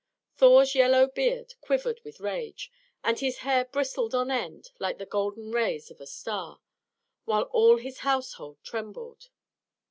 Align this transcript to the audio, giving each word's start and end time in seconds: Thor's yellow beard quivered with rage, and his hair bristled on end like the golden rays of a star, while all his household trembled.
Thor's 0.35 0.73
yellow 0.73 1.05
beard 1.05 1.53
quivered 1.61 2.01
with 2.03 2.19
rage, 2.19 2.71
and 3.03 3.19
his 3.19 3.37
hair 3.45 3.65
bristled 3.65 4.15
on 4.15 4.31
end 4.31 4.71
like 4.79 4.97
the 4.97 5.05
golden 5.05 5.51
rays 5.51 5.91
of 5.91 6.01
a 6.01 6.07
star, 6.07 6.59
while 7.25 7.43
all 7.51 7.77
his 7.77 7.99
household 7.99 8.57
trembled. 8.63 9.29